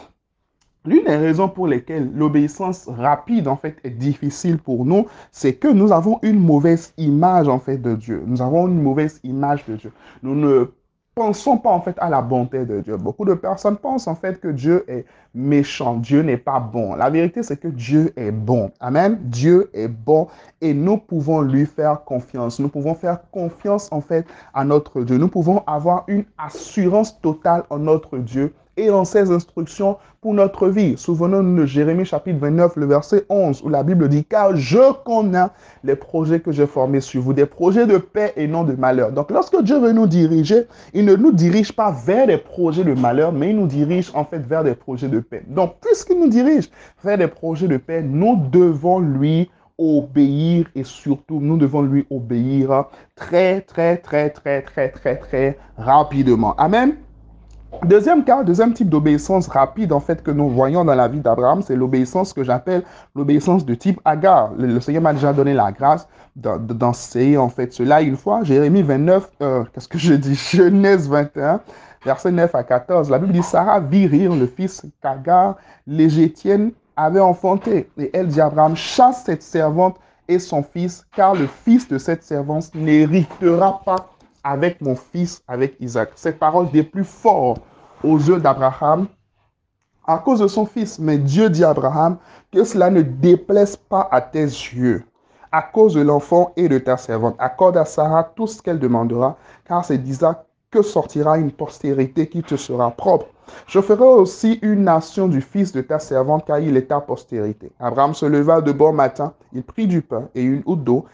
L'une 0.88 1.04
des 1.04 1.16
raisons 1.16 1.50
pour 1.50 1.66
lesquelles 1.66 2.12
l'obéissance 2.14 2.88
rapide, 2.88 3.48
en 3.48 3.56
fait, 3.56 3.78
est 3.84 3.90
difficile 3.90 4.60
pour 4.60 4.86
nous, 4.86 5.08
c'est 5.32 5.54
que 5.56 5.68
nous 5.68 5.92
avons 5.92 6.20
une 6.22 6.40
mauvaise 6.40 6.94
image, 6.98 7.48
en 7.48 7.58
fait, 7.58 7.78
de 7.78 7.96
Dieu. 7.96 8.24
Nous 8.28 8.44
avons 8.44 8.68
une 8.68 8.84
mauvaise 8.84 9.20
image 9.24 9.66
de 9.66 9.78
Dieu. 9.78 9.92
Nous 10.22 10.36
ne 10.36 10.68
pensons 11.16 11.58
pas 11.58 11.72
en 11.72 11.81
fait 11.81 11.96
à 12.00 12.10
la 12.10 12.22
bonté 12.22 12.66
de 12.66 12.81
Dieu. 12.81 12.98
Beaucoup 12.98 13.26
de 13.26 13.34
personnes 13.34 13.78
pensent 13.78 14.08
en 14.08 14.16
fait 14.16 14.40
que 14.40 14.50
Dieu 14.50 14.84
est 14.88 15.06
méchant, 15.36 15.98
Dieu 15.98 16.22
n'est 16.22 16.38
pas 16.38 16.60
bon. 16.60 16.96
La 16.96 17.10
vérité 17.10 17.44
c'est 17.44 17.58
que 17.58 17.68
Dieu 17.68 18.14
est 18.16 18.32
bon. 18.32 18.72
Amen. 18.80 19.20
Dieu 19.22 19.70
est 19.74 19.88
bon 19.88 20.28
et 20.62 20.74
nous 20.74 20.98
pouvons 20.98 21.42
lui 21.42 21.66
faire 21.66 22.04
confiance. 22.04 22.60
Nous 22.60 22.70
pouvons 22.70 22.96
faire 22.96 23.20
confiance 23.32 23.90
en 23.92 24.02
fait 24.02 24.26
à 24.54 24.64
notre 24.64 25.02
Dieu. 25.04 25.18
Nous 25.18 25.28
pouvons 25.28 25.64
avoir 25.68 26.06
une 26.08 26.26
assurance 26.38 27.20
totale 27.22 27.64
en 27.70 27.80
notre 27.80 28.18
Dieu 28.18 28.54
et 28.78 28.90
en 28.90 29.06
ses 29.06 29.32
instructions 29.32 29.98
pour 30.22 30.34
notre 30.34 30.68
vie. 30.68 30.98
Souvenons-nous 30.98 31.62
de 31.62 31.66
Jérémie 31.66 32.06
chapitre 32.06 32.40
29, 32.40 32.76
le 32.78 32.86
verset 32.88 33.26
11, 33.30 33.62
où 33.64 33.70
la 33.70 33.84
Bible 33.84 34.10
dit, 34.10 34.26
car 34.26 34.56
je 34.56 34.94
connais 35.04 35.46
les 35.84 35.96
projets 35.96 36.40
que 36.40 36.52
j'ai 36.52 36.66
formés 36.66 37.02
sur 37.02 37.22
vous, 37.22 37.34
des 37.34 37.46
projets 37.46 37.86
de 37.86 37.98
paix 37.98 38.34
et 38.36 38.48
non 38.48 38.64
de 38.64 38.74
malheur. 38.74 39.12
Donc 39.12 39.31
lorsque 39.31 39.62
Dieu 39.62 39.80
veut 39.80 39.92
nous 39.92 40.08
diriger, 40.08 40.64
il 40.94 41.06
ne 41.06 41.16
nous 41.16 41.31
dirige 41.31 41.72
pas 41.72 41.92
vers 41.92 42.28
des 42.28 42.38
projets 42.38 42.84
de 42.84 42.94
malheur, 42.94 43.31
mais 43.31 43.52
il 43.52 43.58
nous 43.58 43.68
dirige 43.68 44.12
en 44.14 44.26
fait 44.26 44.40
vers 44.40 44.64
des 44.64 44.76
projets 44.76 45.10
de 45.10 45.20
Donc 45.48 45.75
puisqu'il 45.81 46.19
nous 46.19 46.30
dirige? 46.30 46.69
Vers 47.04 47.18
des 47.18 47.28
projets 47.28 47.68
de 47.68 47.78
paix, 47.78 48.02
nous 48.02 48.38
devons 48.52 49.00
lui 49.00 49.50
obéir 49.78 50.68
et 50.73 50.83
surtout 50.83 51.40
nous 51.42 51.57
devons 51.57 51.81
lui 51.81 52.06
obéir 52.09 52.85
très 53.16 53.61
très 53.61 53.97
très 53.97 54.30
très 54.30 54.61
très 54.61 54.90
très 54.90 55.18
très 55.18 55.57
rapidement. 55.78 56.56
Amen? 56.57 56.95
Deuxième 57.83 58.23
cas, 58.23 58.44
deuxième 58.44 58.73
type 58.73 58.90
d'obéissance 58.90 59.47
rapide 59.47 59.92
en 59.92 60.00
fait 60.00 60.23
que 60.23 60.31
nous 60.31 60.50
voyons 60.50 60.85
dans 60.85 60.95
la 60.95 61.07
vie 61.07 61.19
d'Abraham, 61.19 61.61
c'est 61.61 61.76
l'obéissance 61.76 62.31
que 62.31 62.44
j'appelle 62.44 62.83
l'obéissance 63.16 63.66
de 63.66 63.76
type 63.76 64.00
Agar. 64.06 64.52
Le, 64.57 64.80
Seigneur 64.80 65.02
m'a 65.02 65.14
déjà 65.14 65.33
donné 65.33 65.54
la 65.54 65.71
grâce 65.71 66.07
d'enseigner 66.35 67.38
en 67.38 67.50
fait 67.50 67.73
cela 67.73 68.02
une 68.02 68.18
fois. 68.18 68.44
Jérémie 68.44 68.81
29, 68.81 69.30
euh, 69.42 69.64
qu'est-ce 69.73 69.88
que 69.88 69.97
je 69.97 70.14
dis? 70.14 70.35
Genèse 70.35 71.09
21, 71.09 71.59
verset 72.06 72.31
9 72.31 72.54
à 72.56 72.64
14. 72.64 73.09
La 73.09 73.19
Bible 73.19 73.33
dit 73.33 73.44
Sarah 73.44 73.80
vit 73.80 74.07
rire 74.07 74.33
le 74.33 74.45
fils 74.45 74.85
qu'Agar, 75.02 75.56
l'Égyptienne, 75.88 76.71
avait 76.95 77.19
enfanté. 77.19 77.90
Et 77.97 78.12
elle 78.14 78.28
dit 78.28 78.40
Abraham, 78.40 78.76
chasse 78.76 79.26
cette 79.26 79.44
servante 79.44 79.97
et 80.28 80.40
son 80.40 80.64
fils, 80.64 81.06
car 81.16 81.35
le 81.35 81.47
fils 81.47 81.88
de 81.88 81.97
cette 81.97 82.24
servante 82.24 82.74
n'héritera 82.74 83.81
pas 83.83 84.09
avec 84.44 84.80
mon 84.81 84.95
fils, 84.95 85.44
avec 85.47 85.76
Isaac. 85.80 86.12
Cette 86.16 86.40
parole 86.40 86.71
des 86.71 86.83
plus 86.83 87.04
fort 87.04 87.57
aux 88.04 88.18
yeux 88.18 88.40
d'Abraham 88.40 89.07
à 90.07 90.19
cause 90.19 90.40
de 90.40 90.47
son 90.47 90.66
fils. 90.66 91.00
Mais 91.00 91.18
Dieu 91.18 91.50
dit 91.50 91.64
à 91.64 91.71
Abraham 91.71 92.18
que 92.52 92.64
cela 92.64 92.90
ne 92.90 93.02
déplaise 93.02 93.76
pas 93.76 94.07
à 94.12 94.21
tes 94.21 94.44
yeux. 94.44 95.04
À 95.52 95.62
cause 95.62 95.94
de 95.94 96.02
l'enfant 96.02 96.54
et 96.57 96.69
de 96.69 96.78
ta 96.78 96.97
servante, 96.97 97.35
accorde 97.40 97.78
à 97.78 97.85
Sarah 97.85 98.31
tout 98.35 98.45
ce 98.45 98.62
qu'elle 98.62 98.80
demandera, 98.80 99.38
car 99.66 99.85
c'est 99.85 99.97
d'Isaac 99.97 100.45
sortira 100.82 101.38
une 101.38 101.52
postérité 101.52 102.28
qui 102.28 102.44
te 102.44 102.56
sera 102.56 102.92
propre. 102.92 103.28
Je 103.68 103.80
ferai 103.80 104.04
aussi 104.04 104.60
une 104.62 104.84
nation 104.84 105.28
du 105.28 105.42
fils 105.42 105.72
de 105.72 105.82
ta 105.82 106.00
servante, 106.00 106.46
car 106.46 106.60
il 106.60 106.78
est 106.78 106.88
ta 106.88 107.00
postérité. 107.00 107.72
Abraham 107.80 108.14
se 108.14 108.26
leva 108.26 108.62
de 108.62 108.72
bon 108.72 108.94
matin, 108.94 109.34
il 109.54 109.64
prit 109.64 109.88
du 109.88 110.02
pain 110.02 110.30
et 110.36 110.42
une 110.42 110.64
outre 110.66 110.82
d'eau 110.82 111.06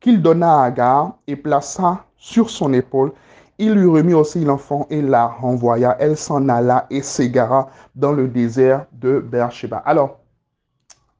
qu'il 0.00 0.22
donna 0.22 0.60
à 0.60 0.64
Agar 0.64 1.16
et 1.26 1.36
plaça 1.36 2.04
sur 2.16 2.48
son 2.48 2.72
épaule. 2.72 3.12
Il 3.58 3.74
lui 3.74 3.86
remit 3.86 4.14
aussi 4.14 4.42
l'enfant 4.42 4.86
et 4.88 5.02
la 5.02 5.26
renvoya. 5.26 5.96
Elle 6.00 6.16
s'en 6.16 6.48
alla 6.48 6.86
et 6.88 7.02
s'égara 7.02 7.68
dans 7.94 8.12
le 8.12 8.26
désert 8.26 8.86
de 8.92 9.18
Beersheba. 9.20 9.78
Alors, 9.78 10.19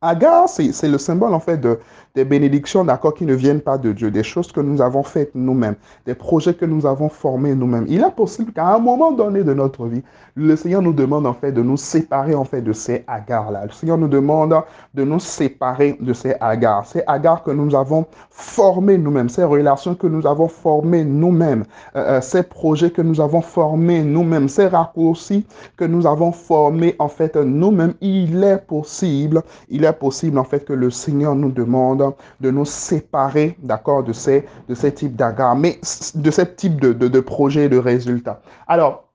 Agar, 0.03 0.49
c'est 0.49 0.89
le 0.89 0.97
symbole 0.97 1.35
en 1.35 1.41
fait 1.41 1.59
de, 1.59 1.79
des 2.15 2.25
bénédictions, 2.25 2.85
d'accord, 2.85 3.15
qui 3.15 3.27
ne 3.27 3.35
viennent 3.35 3.61
pas 3.61 3.77
de 3.77 3.93
Dieu, 3.93 4.11
des 4.11 4.23
choses 4.23 4.51
que 4.51 4.61
nous 4.61 4.81
avons 4.81 5.03
faites 5.03 5.35
nous-mêmes, 5.35 5.77
des 6.07 6.15
projets 6.15 6.55
que 6.55 6.65
nous 6.65 6.87
avons 6.87 7.11
formés 7.11 7.55
nous-mêmes. 7.55 7.85
Il 7.87 8.03
est 8.03 8.11
possible 8.11 8.53
qu'à 8.53 8.75
un 8.75 8.79
moment 8.79 9.13
donné 9.13 9.45
de 9.45 9.53
notre 9.53 9.87
vie, 9.87 10.03
le 10.37 10.57
Seigneur 10.57 10.81
nous 10.81 10.95
demande 10.95 11.27
en 11.27 11.35
fait 11.35 11.53
de 11.53 11.63
nous 11.63 11.77
séparer 11.77 12.35
en 12.35 12.45
fait 12.45 12.63
de 12.63 12.73
ces 12.73 13.05
agars-là. 13.07 13.67
Le 13.67 13.73
Seigneur 13.73 13.99
nous 13.99 14.09
demande 14.09 14.55
de 14.95 15.05
nous 15.05 15.21
séparer 15.21 15.99
de 16.01 16.13
ces 16.13 16.35
agars, 16.41 16.87
ces 16.87 17.03
agars 17.07 17.43
que 17.43 17.51
nous 17.51 17.75
avons 17.75 18.07
formés 18.31 18.97
nous-mêmes, 18.97 19.29
ces 19.29 19.45
relations 19.45 19.95
que 19.95 20.07
nous 20.07 20.27
avons 20.27 20.49
formées 20.49 21.05
nous-mêmes, 21.05 21.65
euh, 21.95 22.17
euh, 22.17 22.21
ces 22.21 22.43
projets 22.43 22.91
que 22.91 23.03
nous 23.03 23.21
avons 23.21 23.43
formés 23.43 24.03
nous-mêmes, 24.03 24.49
ces 24.49 24.67
raccourcis 24.67 25.45
que 25.77 25.85
nous 25.85 26.07
avons 26.07 26.33
formés 26.33 26.97
en 26.99 27.09
fait 27.09 27.37
nous-mêmes. 27.37 27.95
Il 28.01 28.43
est 28.43 28.67
possible, 28.67 29.43
il 29.69 29.85
possible 29.93 30.39
en 30.39 30.45
fait 30.45 30.65
que 30.65 30.73
le 30.73 30.91
Seigneur 30.91 31.35
nous 31.35 31.51
demande 31.51 32.15
de 32.41 32.51
nous 32.51 32.65
séparer, 32.65 33.57
d'accord, 33.63 34.03
de 34.05 34.13
ces, 34.13 34.47
de 34.69 34.75
ces 34.75 34.93
types 34.93 35.17
d'agars, 35.17 35.57
mais 35.57 35.81
de 36.15 36.31
ce 36.31 36.43
type 36.43 36.81
de, 36.81 36.93
de, 36.93 37.09
de 37.09 37.21
projet, 37.21 37.69
de 37.69 37.79
résultats. 37.79 38.41
Alors, 38.67 39.11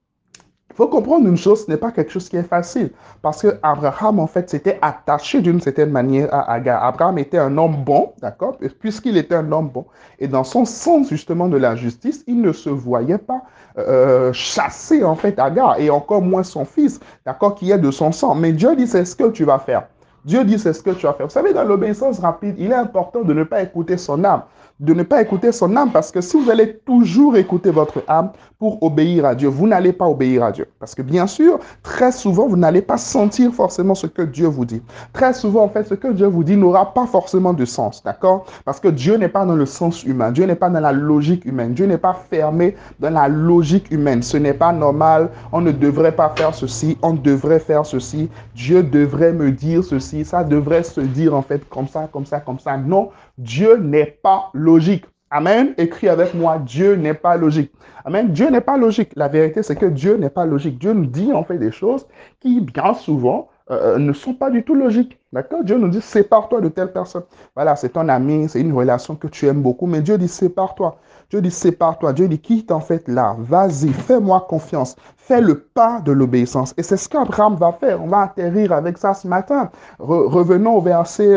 il 0.75 0.79
faut 0.79 0.89
comprendre 0.89 1.25
une 1.25 1.37
chose, 1.37 1.63
ce 1.63 1.71
n'est 1.71 1.77
pas 1.77 1.91
quelque 1.91 2.11
chose 2.11 2.27
qui 2.27 2.35
est 2.35 2.43
facile. 2.43 2.91
Parce 3.21 3.41
que 3.41 3.57
Abraham, 3.63 4.19
en 4.19 4.27
fait, 4.27 4.49
s'était 4.49 4.77
attaché 4.81 5.39
d'une 5.39 5.61
certaine 5.61 5.89
manière 5.89 6.27
à 6.33 6.51
Agar. 6.51 6.83
Abraham 6.83 7.17
était 7.17 7.37
un 7.37 7.57
homme 7.57 7.77
bon, 7.85 8.11
d'accord 8.21 8.57
Puisqu'il 8.81 9.15
était 9.15 9.35
un 9.35 9.49
homme 9.53 9.69
bon. 9.69 9.85
Et 10.19 10.27
dans 10.27 10.43
son 10.43 10.65
sens, 10.65 11.07
justement, 11.07 11.47
de 11.47 11.55
la 11.55 11.77
justice, 11.77 12.25
il 12.27 12.41
ne 12.41 12.51
se 12.51 12.69
voyait 12.69 13.17
pas 13.17 13.43
euh, 13.77 14.33
chasser, 14.33 15.01
en 15.05 15.15
fait, 15.15 15.39
Agar. 15.39 15.79
Et 15.79 15.89
encore 15.89 16.21
moins 16.21 16.43
son 16.43 16.65
fils, 16.65 16.99
d'accord 17.25 17.55
Qui 17.55 17.71
est 17.71 17.77
de 17.77 17.89
son 17.89 18.11
sang. 18.11 18.35
Mais 18.35 18.51
Dieu 18.51 18.75
dit, 18.75 18.85
c'est 18.85 19.05
ce 19.05 19.15
que 19.15 19.29
tu 19.29 19.45
vas 19.45 19.59
faire. 19.59 19.87
Dieu 20.25 20.43
dit, 20.43 20.57
c'est 20.57 20.73
ce 20.73 20.81
que 20.81 20.89
tu 20.89 21.05
vas 21.05 21.13
faire. 21.13 21.27
Vous 21.27 21.31
savez, 21.31 21.53
dans 21.53 21.63
l'obéissance 21.63 22.17
rapide, 22.19 22.55
il 22.57 22.71
est 22.71 22.75
important 22.75 23.21
de 23.21 23.31
ne 23.31 23.43
pas 23.43 23.61
écouter 23.61 23.95
son 23.95 24.23
âme. 24.23 24.41
De 24.79 24.93
ne 24.93 25.03
pas 25.03 25.21
écouter 25.21 25.53
son 25.53 25.73
âme 25.77 25.91
parce 25.91 26.11
que 26.11 26.19
si 26.19 26.37
vous 26.37 26.49
allez 26.49 26.77
toujours 26.85 27.37
écouter 27.37 27.71
votre 27.71 28.03
âme 28.09 28.31
pour 28.59 28.81
obéir 28.83 29.25
à 29.25 29.33
Dieu, 29.33 29.47
vous 29.47 29.67
n'allez 29.67 29.93
pas 29.93 30.05
obéir 30.05 30.43
à 30.43 30.51
Dieu. 30.51 30.67
Parce 30.79 30.93
que 30.93 31.01
bien 31.01 31.27
sûr, 31.27 31.59
très 31.81 32.11
souvent, 32.11 32.47
vous 32.47 32.57
n'allez 32.57 32.81
pas 32.81 32.97
sentir 32.97 33.53
forcément 33.53 33.95
ce 33.95 34.07
que 34.07 34.21
Dieu 34.21 34.47
vous 34.47 34.65
dit. 34.65 34.81
Très 35.13 35.33
souvent, 35.33 35.63
en 35.63 35.69
fait, 35.69 35.85
ce 35.87 35.93
que 35.93 36.09
Dieu 36.09 36.27
vous 36.27 36.43
dit 36.43 36.57
n'aura 36.57 36.93
pas 36.93 37.05
forcément 37.05 37.53
de 37.53 37.63
sens, 37.63 38.03
d'accord? 38.03 38.45
Parce 38.65 38.79
que 38.81 38.89
Dieu 38.89 39.15
n'est 39.15 39.29
pas 39.29 39.45
dans 39.45 39.55
le 39.55 39.65
sens 39.65 40.03
humain. 40.03 40.31
Dieu 40.31 40.45
n'est 40.45 40.55
pas 40.55 40.69
dans 40.69 40.81
la 40.81 40.91
logique 40.91 41.45
humaine. 41.45 41.73
Dieu 41.73 41.85
n'est 41.85 41.97
pas 41.97 42.17
fermé 42.29 42.75
dans 42.99 43.11
la 43.11 43.29
logique 43.29 43.89
humaine. 43.91 44.23
Ce 44.23 44.35
n'est 44.35 44.53
pas 44.53 44.73
normal. 44.73 45.29
On 45.53 45.61
ne 45.61 45.71
devrait 45.71 46.15
pas 46.15 46.33
faire 46.35 46.53
ceci. 46.53 46.97
On 47.01 47.13
devrait 47.13 47.59
faire 47.59 47.85
ceci. 47.85 48.29
Dieu 48.55 48.83
devrait 48.83 49.33
me 49.33 49.51
dire 49.51 49.83
ceci 49.83 50.25
ça 50.25 50.43
devrait 50.43 50.83
se 50.83 51.01
dire 51.01 51.35
en 51.35 51.41
fait 51.41 51.67
comme 51.69 51.87
ça, 51.87 52.09
comme 52.11 52.25
ça, 52.25 52.39
comme 52.39 52.59
ça. 52.59 52.77
Non, 52.77 53.09
Dieu 53.37 53.77
n'est 53.77 54.05
pas 54.21 54.49
logique. 54.53 55.05
Amen. 55.31 55.73
Écris 55.77 56.07
avec 56.07 56.33
moi, 56.33 56.59
Dieu 56.59 56.95
n'est 56.95 57.13
pas 57.13 57.35
logique. 57.35 57.71
Amen. 58.05 58.29
Dieu 58.31 58.49
n'est 58.49 58.61
pas 58.61 58.77
logique. 58.77 59.11
La 59.15 59.27
vérité, 59.27 59.63
c'est 59.63 59.75
que 59.75 59.85
Dieu 59.85 60.17
n'est 60.17 60.29
pas 60.29 60.45
logique. 60.45 60.79
Dieu 60.79 60.93
nous 60.93 61.07
dit 61.07 61.33
en 61.33 61.43
fait 61.43 61.57
des 61.57 61.71
choses 61.71 62.05
qui, 62.39 62.61
bien 62.61 62.93
souvent, 62.93 63.49
euh, 63.71 63.97
ne 63.97 64.13
sont 64.13 64.35
pas 64.35 64.51
du 64.51 64.63
tout 64.63 64.75
logiques. 64.75 65.19
D'accord? 65.33 65.63
Dieu 65.63 65.77
nous 65.77 65.89
dit, 65.89 66.01
sépare-toi 66.01 66.61
de 66.61 66.69
telle 66.69 66.93
personne. 66.93 67.23
Voilà, 67.55 67.75
c'est 67.75 67.89
ton 67.89 68.07
ami, 68.07 68.47
c'est 68.47 68.61
une 68.61 68.73
relation 68.73 69.15
que 69.15 69.27
tu 69.27 69.47
aimes 69.47 69.63
beaucoup, 69.63 69.87
mais 69.87 70.01
Dieu 70.01 70.17
dit, 70.17 70.27
sépare-toi. 70.27 70.97
Dieu 71.31 71.41
dit, 71.41 71.51
sépare-toi. 71.51 72.13
Dieu 72.13 72.27
dit, 72.27 72.39
quitte 72.39 72.71
en 72.71 72.79
fait 72.79 73.07
là. 73.07 73.35
Vas-y, 73.39 73.89
fais-moi 73.89 74.45
confiance. 74.47 74.95
Fais 75.17 75.41
le 75.41 75.55
pas 75.55 75.99
de 76.01 76.11
l'obéissance. 76.11 76.75
Et 76.77 76.83
c'est 76.83 76.97
ce 76.97 77.09
qu'Abraham 77.09 77.55
va 77.55 77.71
faire. 77.71 78.03
On 78.03 78.07
va 78.07 78.21
atterrir 78.21 78.71
avec 78.71 78.99
ça 78.99 79.15
ce 79.15 79.27
matin. 79.27 79.71
revenons 79.97 80.75
au 80.75 80.81
verset 80.81 81.35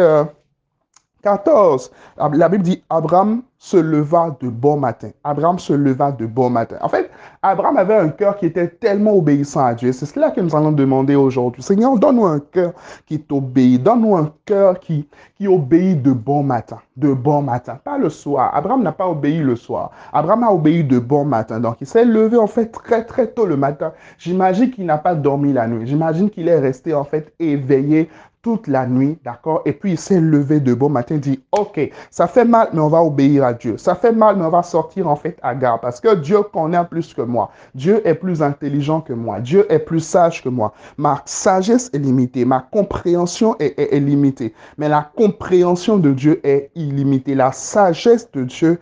14. 1.22 1.90
Euh, 2.20 2.28
La 2.32 2.48
Bible 2.48 2.62
dit, 2.62 2.82
Abraham 2.90 3.42
se 3.58 3.76
leva 3.76 4.36
de 4.40 4.48
bon 4.48 4.76
matin. 4.76 5.10
Abraham 5.24 5.58
se 5.58 5.72
leva 5.72 6.12
de 6.12 6.26
bon 6.26 6.48
matin. 6.48 6.76
En 6.80 6.88
fait, 6.88 7.10
Abraham 7.42 7.76
avait 7.76 7.96
un 7.96 8.08
cœur 8.08 8.36
qui 8.36 8.46
était 8.46 8.68
tellement 8.68 9.14
obéissant 9.16 9.64
à 9.64 9.74
Dieu. 9.74 9.90
C'est 9.92 10.06
cela 10.06 10.30
que 10.30 10.40
nous 10.40 10.54
allons 10.54 10.70
demander 10.70 11.16
aujourd'hui. 11.16 11.60
Seigneur, 11.62 11.98
donne-nous 11.98 12.26
un 12.26 12.38
cœur 12.38 12.72
qui 13.06 13.20
t'obéit. 13.20 13.82
Donne-nous 13.82 14.16
un 14.16 14.32
cœur 14.44 14.78
qui, 14.78 15.08
qui 15.36 15.48
obéit 15.48 16.00
de 16.00 16.12
bon 16.12 16.44
matin. 16.44 16.78
De 16.96 17.12
bon 17.12 17.42
matin. 17.42 17.80
Pas 17.82 17.98
le 17.98 18.10
soir. 18.10 18.52
Abraham 18.54 18.82
n'a 18.84 18.92
pas 18.92 19.08
obéi 19.08 19.40
le 19.40 19.56
soir. 19.56 19.90
Abraham 20.12 20.44
a 20.44 20.52
obéi 20.52 20.84
de 20.84 21.00
bon 21.00 21.24
matin. 21.24 21.58
Donc, 21.58 21.78
il 21.80 21.86
s'est 21.86 22.04
levé 22.04 22.36
en 22.36 22.46
fait 22.46 22.66
très 22.66 23.04
très 23.04 23.26
tôt 23.26 23.44
le 23.44 23.56
matin. 23.56 23.92
J'imagine 24.18 24.70
qu'il 24.70 24.86
n'a 24.86 24.98
pas 24.98 25.16
dormi 25.16 25.52
la 25.52 25.66
nuit. 25.66 25.84
J'imagine 25.84 26.30
qu'il 26.30 26.46
est 26.46 26.60
resté 26.60 26.94
en 26.94 27.04
fait 27.04 27.32
éveillé 27.40 28.08
toute 28.42 28.66
la 28.66 28.86
nuit, 28.86 29.18
d'accord? 29.24 29.62
Et 29.64 29.72
puis 29.72 29.92
il 29.92 29.98
s'est 29.98 30.20
levé 30.20 30.60
de 30.60 30.74
bon 30.74 30.88
matin, 30.88 31.16
dit, 31.16 31.40
ok, 31.52 31.90
ça 32.10 32.26
fait 32.26 32.44
mal, 32.44 32.68
mais 32.72 32.80
on 32.80 32.88
va 32.88 33.02
obéir 33.02 33.44
à 33.44 33.52
Dieu. 33.52 33.76
Ça 33.78 33.94
fait 33.94 34.12
mal, 34.12 34.36
mais 34.36 34.44
on 34.44 34.50
va 34.50 34.62
sortir 34.62 35.08
en 35.08 35.16
fait 35.16 35.38
à 35.42 35.54
gare, 35.54 35.80
parce 35.80 36.00
que 36.00 36.14
Dieu 36.14 36.42
connaît 36.42 36.84
plus 36.84 37.14
que 37.14 37.22
moi. 37.22 37.50
Dieu 37.74 38.06
est 38.06 38.14
plus 38.14 38.42
intelligent 38.42 39.00
que 39.00 39.12
moi. 39.12 39.40
Dieu 39.40 39.66
est 39.70 39.78
plus 39.78 40.00
sage 40.00 40.42
que 40.42 40.48
moi. 40.48 40.72
Ma 40.96 41.22
sagesse 41.24 41.90
est 41.92 41.98
limitée, 41.98 42.44
ma 42.44 42.60
compréhension 42.60 43.56
est, 43.58 43.78
est 43.78 44.00
limitée, 44.00 44.54
mais 44.76 44.88
la 44.88 45.10
compréhension 45.16 45.98
de 45.98 46.12
Dieu 46.12 46.40
est 46.44 46.70
illimitée. 46.74 47.34
La 47.34 47.52
sagesse 47.52 48.30
de 48.32 48.44
Dieu 48.44 48.78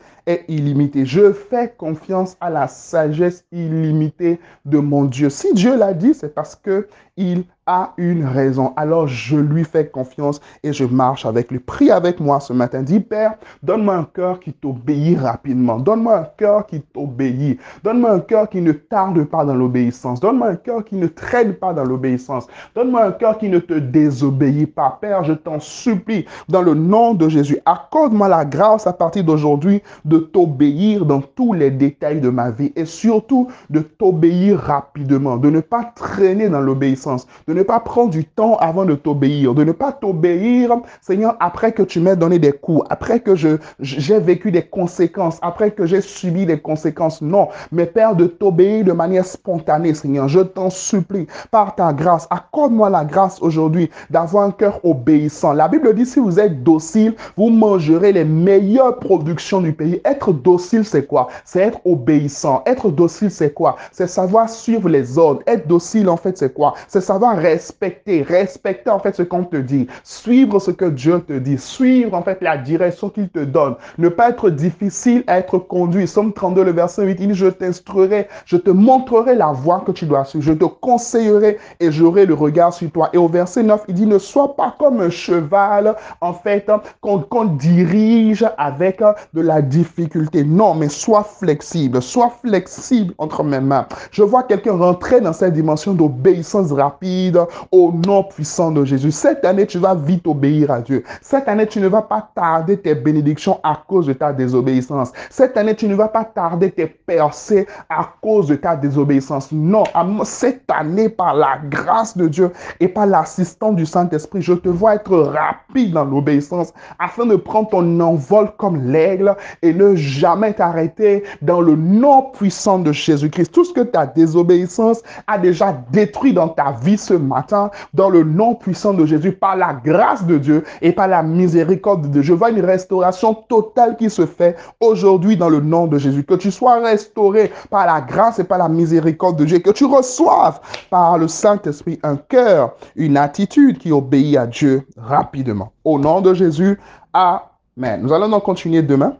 illimitée. 0.49 1.07
Je 1.07 1.33
fais 1.33 1.75
confiance 1.77 2.37
à 2.41 2.51
la 2.51 2.69
sagesse 2.69 3.45
illimitée 3.53 4.41
de 4.65 4.79
mon 4.79 5.05
Dieu. 5.05 5.31
Si 5.31 5.53
Dieu 5.55 5.77
l'a 5.77 5.95
dit, 5.95 6.15
c'est 6.15 6.35
parce 6.35 6.57
que 6.57 6.89
il 7.17 7.45
a 7.67 7.95
une 7.97 8.25
raison. 8.25 8.73
Alors 8.77 9.09
je 9.09 9.37
lui 9.37 9.65
fais 9.65 9.87
confiance 9.89 10.41
et 10.63 10.73
je 10.73 10.85
marche 10.85 11.25
avec 11.27 11.51
lui. 11.51 11.59
Prie 11.59 11.91
avec 11.91 12.21
moi 12.21 12.41
ce 12.41 12.53
matin. 12.53 12.83
Dis, 12.83 13.01
Père, 13.01 13.35
donne-moi 13.63 13.97
un 13.97 14.05
cœur 14.05 14.39
qui 14.39 14.53
t'obéit 14.53 15.19
rapidement. 15.19 15.79
Donne-moi 15.79 16.19
un 16.19 16.29
cœur 16.37 16.67
qui 16.67 16.81
t'obéit. 16.81 17.59
Donne-moi 17.83 18.13
un 18.13 18.21
cœur 18.21 18.49
qui 18.49 18.61
ne 18.61 18.73
tarde 18.73 19.25
pas 19.25 19.45
dans 19.45 19.55
l'obéissance. 19.55 20.21
Donne-moi 20.21 20.49
un 20.49 20.57
cœur 20.57 20.85
qui 20.85 20.97
ne 20.97 21.07
traîne 21.07 21.55
pas 21.55 21.73
dans 21.73 21.85
l'obéissance. 21.85 22.47
Donne-moi 22.75 23.05
un 23.05 23.13
cœur 23.13 23.39
qui 23.39 23.49
ne 23.49 23.59
te 23.59 23.75
désobéit 23.75 24.73
pas. 24.75 24.99
Père, 25.01 25.25
je 25.25 25.33
t'en 25.33 25.59
supplie, 25.59 26.27
dans 26.49 26.63
le 26.63 26.75
nom 26.75 27.15
de 27.15 27.29
Jésus, 27.29 27.59
accorde-moi 27.65 28.29
la 28.29 28.45
grâce 28.45 28.87
à 28.87 28.93
partir 28.93 29.25
d'aujourd'hui 29.25 29.83
de 30.05 30.16
t'obéir 30.19 31.05
dans 31.07 31.21
tous 31.21 31.53
les 31.53 31.71
détails 31.71 32.21
de 32.21 32.31
ma 32.31 32.51
vie 32.51 32.73
et 32.77 32.85
surtout 32.85 33.49
de 33.71 33.81
t'obéir 33.81 34.59
rapidement, 34.59 35.37
de 35.37 35.51
ne 35.51 35.61
pas 35.61 35.93
traîner 35.95 36.49
dans 36.49 36.61
l'obéissance, 36.61 37.27
de 37.49 37.55
ne 37.55 37.63
pas 37.63 37.81
prendre 37.81 38.11
du 38.11 38.25
temps 38.25 38.57
avant 38.57 38.85
de 38.85 38.95
t'obéir, 38.95 39.55
de 39.55 39.65
ne 39.65 39.73
pas 39.73 39.93
t'obéir, 39.93 40.77
Seigneur, 41.01 41.37
après 41.41 41.73
que 41.73 41.83
tu 41.83 42.01
m'aies 42.01 42.17
donné 42.17 42.39
des 42.39 42.53
coups, 42.53 42.85
après 42.91 43.21
que 43.21 43.35
j'ai 43.35 44.19
vécu 44.19 44.51
des 44.51 44.63
conséquences, 44.63 45.39
après 45.43 45.71
que 45.71 45.87
j'ai 45.87 46.01
subi 46.01 46.47
des 46.47 46.59
conséquences. 46.59 47.23
Non, 47.23 47.49
mais 47.73 47.87
Père, 47.87 48.15
de 48.15 48.27
t'obéir 48.27 48.85
de 48.85 48.93
manière 48.93 49.25
spontanée, 49.25 49.95
Seigneur. 49.95 50.29
Je 50.29 50.41
t'en 50.41 50.71
supplie, 50.71 51.27
par 51.51 51.75
ta 51.75 51.93
grâce, 51.93 52.27
accorde-moi 52.31 52.91
la 52.91 53.05
grâce 53.05 53.41
aujourd'hui 53.41 53.91
d'avoir 54.11 54.45
un 54.45 54.51
cœur 54.51 54.81
obéissant. 54.85 55.53
La 55.53 55.69
Bible 55.69 55.95
dit, 55.95 56.07
si 56.07 56.19
vous 56.21 56.39
êtes 56.39 56.63
docile, 56.63 57.15
vous 57.37 57.51
mangerez 57.51 58.13
les 58.13 58.25
meilleures 58.25 58.99
productions 58.99 59.61
du 59.61 59.73
pays. 59.73 60.01
Être 60.07 60.33
docile, 60.33 60.85
c'est 60.85 61.07
quoi? 61.07 61.29
C'est 61.45 61.61
être 61.61 61.81
obéissant. 61.85 62.63
Être 62.65 62.91
docile, 62.91 63.31
c'est 63.31 63.53
quoi? 63.53 63.77
C'est 63.93 64.07
savoir 64.07 64.49
suivre 64.49 64.89
les 64.89 65.19
ordres. 65.19 65.43
Être 65.47 65.67
docile, 65.67 66.09
en 66.09 66.17
fait, 66.17 66.39
c'est 66.39 66.55
quoi? 66.55 66.75
C'est 66.89 67.01
savoir 67.01 67.37
respecter, 67.37 68.23
respecter 68.23 68.91
en 68.91 68.99
fait 68.99 69.15
ce 69.17 69.23
qu'on 69.23 69.45
te 69.45 69.57
dit, 69.57 69.87
suivre 70.05 70.59
ce 70.59 70.71
que 70.71 70.85
Dieu 70.85 71.21
te 71.21 71.33
dit, 71.33 71.59
suivre 71.59 72.15
en 72.15 72.23
fait 72.23 72.41
la 72.41 72.57
direction 72.57 73.09
qu'il 73.11 73.29
te 73.29 73.41
donne, 73.41 73.75
ne 73.99 74.09
pas 74.09 74.31
être 74.31 74.51
difficile 74.51 75.25
à 75.27 75.39
être 75.39 75.59
conduit. 75.59 76.07
Somme 76.07 76.33
32, 76.33 76.65
le 76.65 76.73
verset 76.73 77.05
8, 77.05 77.17
il 77.21 77.29
dit, 77.29 77.35
je 77.35 77.47
t'instruirai, 77.47 78.29
je 78.45 78.57
te 78.57 78.71
montrerai 78.71 79.35
la 79.35 79.53
voie 79.53 79.83
que 79.85 79.93
tu 79.93 80.07
dois 80.07 80.25
suivre, 80.25 80.45
je 80.45 80.53
te 80.53 80.65
conseillerai 80.65 81.59
et 81.81 81.91
j'aurai 81.91 82.27
le 82.27 82.35
regard 82.35 82.73
sur 82.73 82.91
toi. 82.91 83.11
Et 83.13 83.19
au 83.19 83.29
verset 83.29 83.63
9, 83.63 83.85
il 83.89 83.95
dit, 83.95 84.07
ne 84.07 84.19
sois 84.19 84.55
pas 84.55 84.75
comme 84.79 85.01
un 85.01 85.11
cheval 85.11 85.97
en 86.21 86.33
fait 86.33 86.71
qu'on 87.01 87.45
dirige 87.45 88.47
avec 88.57 89.03
de 89.35 89.41
la 89.41 89.63
difficulté. 89.97 90.45
Non, 90.45 90.75
mais 90.75 90.89
sois 90.89 91.25
flexible, 91.25 92.03
sois 92.03 92.33
flexible 92.45 93.15
entre 93.19 93.43
mes 93.43 93.61
mains. 93.61 93.87
Je 94.11 94.23
vois 94.23 94.43
quelqu'un 94.43 94.77
rentrer 94.77 95.21
dans 95.21 95.33
cette 95.33 95.55
dimension 95.55 95.95
d'obéissance 95.95 96.73
rapide 96.73 97.41
au 97.73 97.93
nom 97.93 98.25
puissant 98.25 98.71
de 98.71 98.85
Jésus. 98.85 99.11
Cette 99.11 99.45
année, 99.45 99.67
tu 99.67 99.79
vas 99.79 99.95
vite 99.95 100.27
obéir 100.27 100.71
à 100.71 100.81
Dieu. 100.81 101.03
Cette 101.23 101.49
année, 101.49 101.67
tu 101.67 101.81
ne 101.81 101.89
vas 101.89 102.03
pas 102.03 102.29
tarder 102.35 102.77
tes 102.79 102.95
bénédictions 102.95 103.59
à 103.63 103.83
cause 103.89 104.07
de 104.07 104.13
ta 104.13 104.33
désobéissance. 104.33 105.13
Cette 105.31 105.57
année, 105.57 105.75
tu 105.75 105.89
ne 105.89 105.95
vas 105.95 106.09
pas 106.09 106.25
tarder 106.25 106.71
tes 106.71 106.87
percées 106.87 107.67
à 107.89 108.13
cause 108.21 108.49
de 108.49 108.57
ta 108.57 108.77
désobéissance. 108.77 109.51
Non, 109.53 109.85
cette 110.25 110.71
année, 110.71 111.09
par 111.09 111.35
la 111.35 111.59
grâce 111.71 112.17
de 112.17 112.29
Dieu 112.29 112.51
et 112.81 112.89
par 112.89 113.07
l'assistance 113.07 113.75
du 113.75 113.87
Saint-Esprit, 113.87 114.43
je 114.43 114.53
te 114.53 114.69
vois 114.69 114.97
être 114.97 115.17
rapide 115.17 115.93
dans 115.93 116.05
l'obéissance 116.05 116.73
afin 116.99 117.27
de 117.27 117.37
prendre 117.37 117.71
ton 117.71 118.01
envol 118.01 118.51
comme 118.59 118.91
l'aigle 118.91 119.35
et 119.63 119.73
ne 119.73 119.86
jamais 119.95 120.53
t'arrêter 120.55 121.23
dans 121.43 121.61
le 121.61 121.77
nom 121.77 122.23
puissant 122.33 122.79
de 122.79 122.93
Jésus-Christ. 122.93 123.53
Tout 123.53 123.65
ce 123.65 123.73
que 123.73 123.81
ta 123.81 124.07
désobéissance 124.07 125.03
a 125.27 125.39
déjà 125.39 125.77
détruit 125.93 126.33
dans 126.33 126.49
ta 126.49 126.73
vie 126.73 126.99
ce 126.99 127.15
matin, 127.15 127.71
dans 127.95 128.11
le 128.11 128.25
nom 128.25 128.55
puissant 128.55 128.95
de 128.95 129.07
Jésus, 129.07 129.33
par 129.33 129.57
la 129.57 129.75
grâce 129.75 130.25
de 130.25 130.39
Dieu 130.39 130.65
et 130.83 130.93
par 130.93 131.09
la 131.09 131.23
miséricorde 131.23 132.03
de 132.03 132.09
Dieu. 132.09 132.23
Je 132.23 132.33
vois 132.33 132.51
une 132.51 132.65
restauration 132.65 133.35
totale 133.35 133.97
qui 133.97 134.11
se 134.11 134.27
fait 134.27 134.57
aujourd'hui 134.81 135.37
dans 135.37 135.49
le 135.49 135.61
nom 135.61 135.87
de 135.87 135.99
Jésus. 135.99 136.25
Que 136.25 136.35
tu 136.35 136.51
sois 136.51 136.81
restauré 136.81 137.53
par 137.71 137.87
la 137.87 138.01
grâce 138.01 138.39
et 138.39 138.45
par 138.45 138.59
la 138.59 138.69
miséricorde 138.69 139.37
de 139.37 139.45
Dieu. 139.45 139.59
Que 139.59 139.71
tu 139.71 139.85
reçoives 139.85 140.61
par 140.91 141.19
le 141.19 141.29
Saint-Esprit 141.29 141.99
un 142.03 142.17
cœur, 142.17 142.75
une 142.97 143.17
attitude 143.17 143.79
qui 143.79 143.93
obéit 143.93 144.37
à 144.37 144.47
Dieu 144.47 144.87
rapidement. 144.97 145.73
Au 145.85 145.99
nom 145.99 146.21
de 146.21 146.35
Jésus, 146.35 146.79
Amen. 147.13 148.03
Nous 148.03 148.13
allons 148.13 148.29
donc 148.29 148.43
continuer 148.43 148.83
demain. 148.83 149.17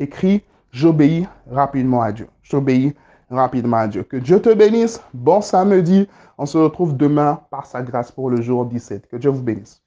Écrit, 0.00 0.44
j'obéis 0.70 1.26
rapidement 1.50 2.02
à 2.02 2.12
Dieu. 2.12 2.28
J'obéis 2.42 2.94
rapidement 3.30 3.78
à 3.78 3.88
Dieu. 3.88 4.04
Que 4.04 4.16
Dieu 4.16 4.40
te 4.40 4.52
bénisse. 4.54 5.00
Bon 5.12 5.40
samedi. 5.40 6.08
On 6.38 6.46
se 6.46 6.56
retrouve 6.56 6.96
demain 6.96 7.40
par 7.50 7.66
sa 7.66 7.82
grâce 7.82 8.12
pour 8.12 8.30
le 8.30 8.40
jour 8.40 8.64
17. 8.66 9.08
Que 9.08 9.16
Dieu 9.16 9.30
vous 9.30 9.42
bénisse. 9.42 9.82